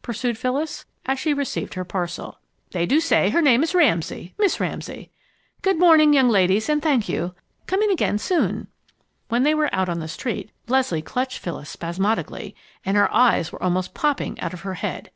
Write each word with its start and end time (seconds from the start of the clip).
pursued 0.00 0.38
Phyllis, 0.38 0.86
as 1.04 1.18
she 1.20 1.34
received 1.34 1.74
her 1.74 1.84
parcel. 1.84 2.38
"They 2.70 2.86
do 2.86 3.00
say 3.00 3.28
her 3.28 3.42
name 3.42 3.62
is 3.62 3.74
Ramsay 3.74 4.32
Miss 4.38 4.58
Ramsay. 4.58 5.10
Good 5.60 5.78
morning, 5.78 6.14
young 6.14 6.30
ladies, 6.30 6.70
and 6.70 6.80
thank 6.80 7.06
you. 7.06 7.34
Come 7.66 7.82
in 7.82 7.90
again 7.90 8.16
soon." 8.16 8.68
When 9.28 9.42
they 9.42 9.52
were 9.54 9.68
out 9.74 9.90
on 9.90 9.98
the 10.00 10.08
street, 10.08 10.50
Leslie 10.68 11.02
clutched 11.02 11.38
Phyllis 11.38 11.68
spasmodically 11.68 12.56
and 12.82 12.96
her 12.96 13.12
eyes 13.14 13.52
were 13.52 13.62
almost 13.62 13.92
popping 13.92 14.40
out 14.40 14.54
of 14.54 14.62
her 14.62 14.72
head. 14.80 15.10